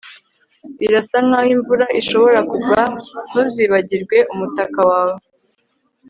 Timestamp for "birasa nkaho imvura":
0.79-1.85